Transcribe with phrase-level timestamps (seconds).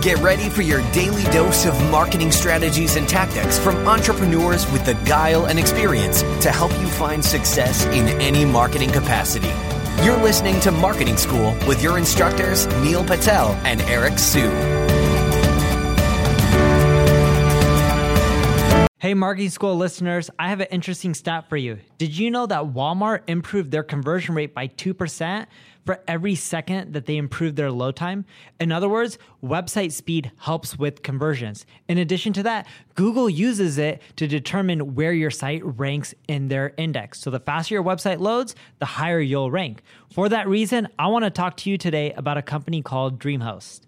[0.00, 4.94] Get ready for your daily dose of marketing strategies and tactics from entrepreneurs with the
[5.04, 9.50] guile and experience to help you find success in any marketing capacity.
[10.04, 14.48] You're listening to Marketing School with your instructors, Neil Patel and Eric Siu.
[19.00, 21.78] Hey, Marketing School listeners, I have an interesting stat for you.
[21.98, 25.46] Did you know that Walmart improved their conversion rate by 2%?
[25.88, 28.26] For every second that they improve their load time.
[28.60, 31.64] In other words, website speed helps with conversions.
[31.88, 36.74] In addition to that, Google uses it to determine where your site ranks in their
[36.76, 37.20] index.
[37.20, 39.80] So the faster your website loads, the higher you'll rank.
[40.12, 43.87] For that reason, I want to talk to you today about a company called DreamHost.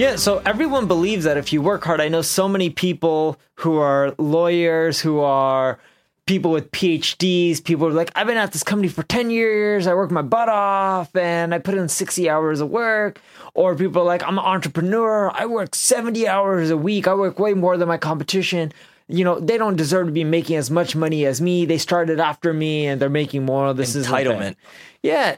[0.00, 3.76] Yeah, so everyone believes that if you work hard, I know so many people who
[3.76, 5.78] are lawyers, who are
[6.24, 9.92] people with PhDs, people are like, I've been at this company for 10 years, I
[9.92, 13.20] work my butt off, and I put in 60 hours of work.
[13.52, 17.38] Or people are like, I'm an entrepreneur, I work 70 hours a week, I work
[17.38, 18.72] way more than my competition.
[19.06, 21.66] You know, they don't deserve to be making as much money as me.
[21.66, 23.74] They started after me and they're making more.
[23.74, 24.52] This entitlement.
[24.52, 24.56] is
[25.02, 25.36] Yeah,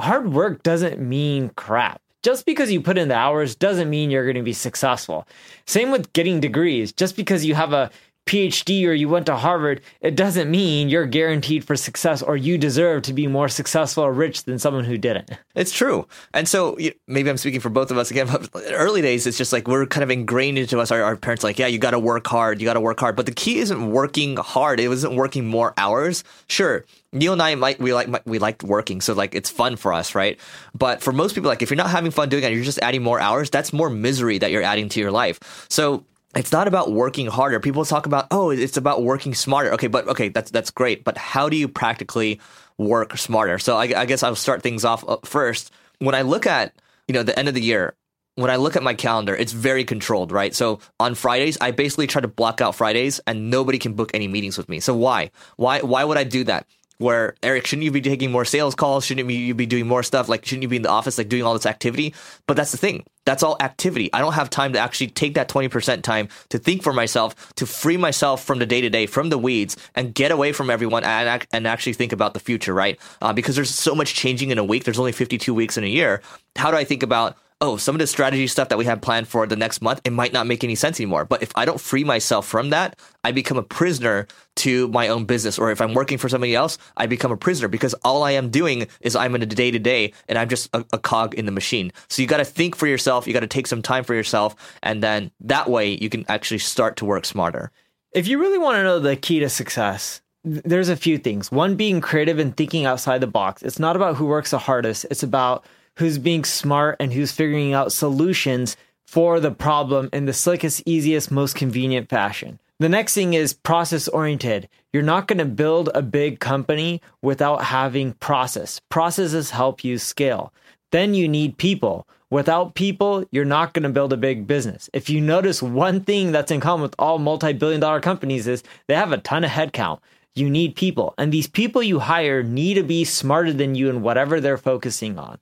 [0.00, 4.24] hard work doesn't mean crap just because you put in the hours doesn't mean you're
[4.24, 5.26] going to be successful.
[5.66, 6.92] Same with getting degrees.
[6.92, 7.90] Just because you have a
[8.30, 12.56] PhD or you went to Harvard, it doesn't mean you're guaranteed for success or you
[12.56, 15.32] deserve to be more successful or rich than someone who didn't.
[15.56, 16.06] It's true.
[16.32, 19.52] And so maybe I'm speaking for both of us again, but early days, it's just
[19.52, 20.92] like we're kind of ingrained into us.
[20.92, 22.60] Our, our parents like, yeah, you got to work hard.
[22.60, 23.16] You got to work hard.
[23.16, 24.78] But the key isn't working hard.
[24.78, 26.22] It wasn't working more hours.
[26.46, 26.84] Sure.
[27.12, 30.14] Neil and I might we like we like working, so like it's fun for us,
[30.14, 30.38] right?
[30.72, 33.02] But for most people, like if you're not having fun doing it, you're just adding
[33.02, 33.50] more hours.
[33.50, 35.66] That's more misery that you're adding to your life.
[35.68, 36.04] So
[36.34, 37.58] it's not about working harder.
[37.58, 39.72] People talk about, oh, it's about working smarter.
[39.74, 41.02] Okay, but okay, that's that's great.
[41.04, 42.40] But how do you practically
[42.78, 43.58] work smarter?
[43.58, 45.72] So I, I guess I'll start things off uh, first.
[45.98, 46.72] When I look at
[47.08, 47.94] you know the end of the year,
[48.36, 50.54] when I look at my calendar, it's very controlled, right?
[50.54, 54.28] So on Fridays, I basically try to block out Fridays, and nobody can book any
[54.28, 54.78] meetings with me.
[54.78, 55.32] So why?
[55.56, 55.80] Why?
[55.80, 56.66] Why would I do that?
[57.00, 59.06] Where Eric, shouldn't you be taking more sales calls?
[59.06, 60.28] Shouldn't you be doing more stuff?
[60.28, 62.14] Like, shouldn't you be in the office, like doing all this activity?
[62.46, 63.04] But that's the thing.
[63.24, 64.10] That's all activity.
[64.12, 67.64] I don't have time to actually take that 20% time to think for myself, to
[67.64, 71.02] free myself from the day to day, from the weeds, and get away from everyone
[71.04, 73.00] and, and actually think about the future, right?
[73.22, 74.84] Uh, because there's so much changing in a week.
[74.84, 76.20] There's only 52 weeks in a year.
[76.56, 79.28] How do I think about oh, some of the strategy stuff that we have planned
[79.28, 81.26] for the next month, it might not make any sense anymore.
[81.26, 84.26] But if I don't free myself from that, I become a prisoner
[84.56, 85.58] to my own business.
[85.58, 88.50] Or if I'm working for somebody else, I become a prisoner because all I am
[88.50, 91.44] doing is I'm in a day to day and I'm just a, a, cog in
[91.44, 91.92] the machine.
[92.08, 93.26] So you got to think for yourself.
[93.26, 94.56] You got to take some time for yourself.
[94.82, 97.70] And then that way you can actually start to work smarter.
[98.12, 101.52] If you really want to know the key to success, there's a few things.
[101.52, 103.62] One being creative and thinking outside the box.
[103.62, 105.04] It's not about who works the hardest.
[105.10, 105.64] It's about
[106.00, 108.74] who's being smart and who's figuring out solutions
[109.06, 112.58] for the problem in the slickest, easiest, most convenient fashion.
[112.78, 114.66] The next thing is process oriented.
[114.94, 118.80] You're not going to build a big company without having process.
[118.88, 120.54] Processes help you scale.
[120.90, 122.06] Then you need people.
[122.30, 124.88] Without people, you're not going to build a big business.
[124.94, 128.62] If you notice one thing that's in common with all multi billion dollar companies is
[128.86, 130.00] they have a ton of headcount.
[130.34, 131.12] You need people.
[131.18, 135.18] And these people you hire need to be smarter than you in whatever they're focusing
[135.18, 135.38] on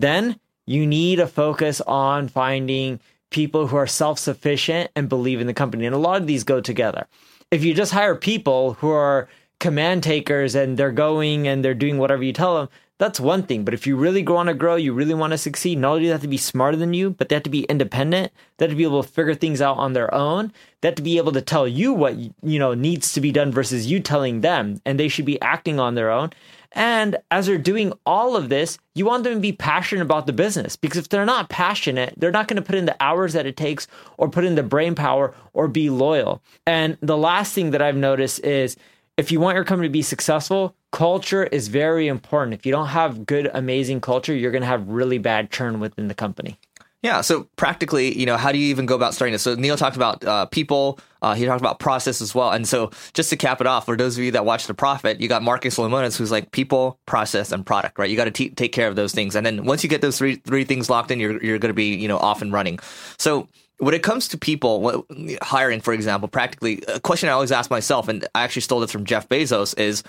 [0.00, 5.46] then you need to focus on finding people who are self sufficient and believe in
[5.46, 5.86] the company.
[5.86, 7.06] And a lot of these go together.
[7.50, 9.28] If you just hire people who are
[9.58, 12.68] command takers and they're going and they're doing whatever you tell them,
[12.98, 13.64] that's one thing.
[13.64, 16.06] But if you really want to grow, you really want to succeed, not only do
[16.06, 18.32] they have to be smarter than you, but they have to be independent.
[18.56, 20.52] They have to be able to figure things out on their own.
[20.80, 23.52] They have to be able to tell you what you know needs to be done
[23.52, 26.30] versus you telling them, and they should be acting on their own.
[26.72, 30.34] And as they're doing all of this, you want them to be passionate about the
[30.34, 33.46] business because if they're not passionate, they're not going to put in the hours that
[33.46, 33.86] it takes
[34.18, 36.42] or put in the brain power or be loyal.
[36.66, 38.76] And the last thing that I've noticed is
[39.16, 42.54] if you want your company to be successful, culture is very important.
[42.54, 46.08] If you don't have good, amazing culture, you're going to have really bad churn within
[46.08, 46.58] the company.
[47.02, 47.20] Yeah.
[47.20, 49.42] So practically, you know, how do you even go about starting this?
[49.42, 50.98] So Neil talked about uh, people.
[51.22, 52.50] Uh, he talked about process as well.
[52.50, 55.20] And so just to cap it off, for those of you that watch The Profit,
[55.20, 58.10] you got Marcus Lemonis, who's like people, process, and product, right?
[58.10, 59.36] You got to take care of those things.
[59.36, 61.74] And then once you get those three three things locked in, you're you're going to
[61.74, 62.80] be you know off and running.
[63.18, 63.46] So
[63.78, 65.06] when it comes to people
[65.42, 68.90] hiring, for example, practically a question I always ask myself, and I actually stole this
[68.90, 70.02] from Jeff Bezos, is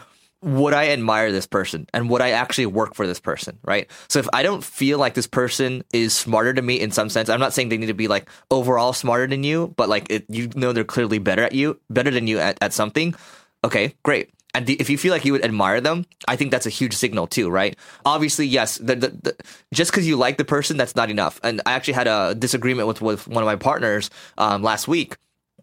[0.44, 3.90] would I admire this person and would I actually work for this person, right?
[4.08, 7.28] So if I don't feel like this person is smarter than me in some sense,
[7.28, 10.26] I'm not saying they need to be like overall smarter than you, but like it,
[10.30, 13.16] you know they're clearly better at you, better than you at, at something.
[13.64, 14.30] Okay, great.
[14.58, 17.28] And if you feel like you would admire them, I think that's a huge signal
[17.28, 17.78] too, right?
[18.08, 19.36] Obviously, yes, the, the, the,
[19.72, 21.40] just because you like the person, that's not enough.
[21.44, 24.10] And I actually had a disagreement with, with one of my partners
[24.40, 25.16] um, last week.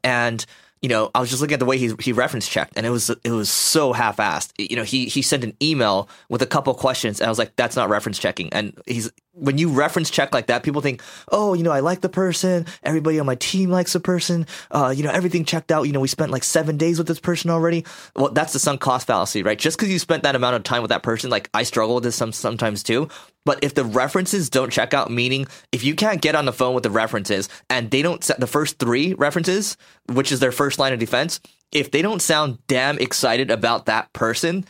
[0.05, 0.47] And
[0.83, 2.91] you know, I was just looking at the way he he reference checked, and it
[2.91, 4.53] was it was so half-assed.
[4.59, 7.57] You know, he he sent an email with a couple questions, and I was like,
[7.57, 8.53] that's not reference checking.
[8.53, 12.03] And he's when you reference check like that, people think, oh, you know, I like
[12.03, 12.67] the person.
[12.83, 14.47] Everybody on my team likes the person.
[14.71, 15.85] Uh, you know, everything checked out.
[15.85, 17.85] You know, we spent like seven days with this person already.
[18.15, 19.59] Well, that's the sunk cost fallacy, right?
[19.59, 22.05] Just because you spent that amount of time with that person, like I struggle with
[22.05, 23.09] this some sometimes too.
[23.45, 26.75] But if the references don't check out, meaning if you can't get on the phone
[26.75, 29.77] with the references and they don't set the first three references,
[30.13, 34.13] which is their first line of defense, if they don't sound damn excited about that
[34.13, 34.65] person,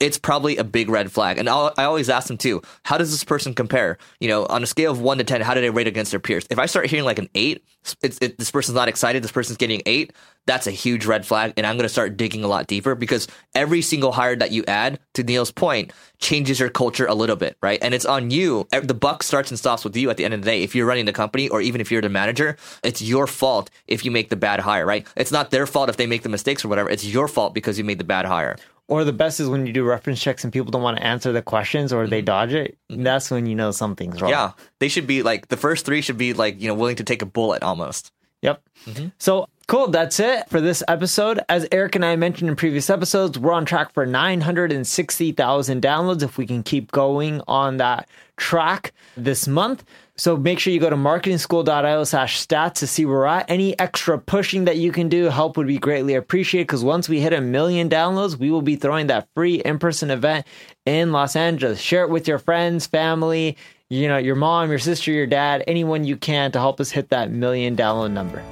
[0.00, 1.38] it's probably a big red flag.
[1.38, 3.98] And I'll, i always ask them too, how does this person compare?
[4.18, 6.20] You know, on a scale of one to 10, how do they rate against their
[6.20, 6.46] peers?
[6.50, 7.62] If I start hearing like an eight,
[8.02, 10.12] it, this person's not excited, this person's getting eight,
[10.46, 11.52] that's a huge red flag.
[11.56, 14.64] And I'm going to start digging a lot deeper because every single hire that you
[14.66, 17.78] add, to Neil's point, changes your culture a little bit, right?
[17.82, 18.66] And it's on you.
[18.70, 20.62] The buck starts and stops with you at the end of the day.
[20.62, 24.04] If you're running the company or even if you're the manager, it's your fault if
[24.04, 25.06] you make the bad hire, right?
[25.14, 26.88] It's not their fault if they make the mistakes or whatever.
[26.88, 28.56] It's your fault because you made the bad hire.
[28.90, 31.30] Or the best is when you do reference checks and people don't want to answer
[31.30, 32.24] the questions or they mm-hmm.
[32.24, 32.76] dodge it.
[32.88, 34.32] That's when you know something's wrong.
[34.32, 34.52] Yeah.
[34.80, 37.22] They should be like the first three should be like, you know, willing to take
[37.22, 38.12] a bullet almost.
[38.42, 38.60] Yep.
[38.86, 39.06] Mm-hmm.
[39.18, 39.88] So cool.
[39.88, 41.38] That's it for this episode.
[41.48, 46.36] As Eric and I mentioned in previous episodes, we're on track for 960,000 downloads if
[46.36, 49.84] we can keep going on that track this month.
[50.20, 53.50] So make sure you go to marketingschool.io slash stats to see where we're at.
[53.50, 57.20] Any extra pushing that you can do, help would be greatly appreciated because once we
[57.20, 60.46] hit a million downloads, we will be throwing that free in person event
[60.84, 61.80] in Los Angeles.
[61.80, 63.56] Share it with your friends, family,
[63.88, 67.08] you know, your mom, your sister, your dad, anyone you can to help us hit
[67.08, 68.44] that million download number.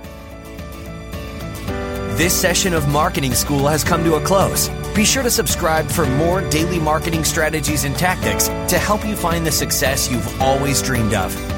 [2.17, 4.71] This session of Marketing School has come to a close.
[4.95, 9.47] Be sure to subscribe for more daily marketing strategies and tactics to help you find
[9.47, 11.58] the success you've always dreamed of.